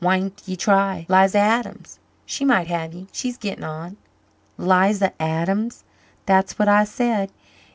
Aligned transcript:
Why'n't 0.03 0.41
ye 0.47 0.55
try 0.55 1.05
'Liza 1.09 1.37
Adams. 1.37 1.99
She 2.25 2.43
might 2.43 2.65
have 2.65 2.91
ye 2.95 3.05
she's 3.11 3.37
gittin' 3.37 3.63
on." 3.63 3.97
"'Liza... 4.57 5.13
Adams!" 5.21 5.83
"That's 6.25 6.57
what 6.57 6.67
I 6.67 6.85
said. 6.85 7.29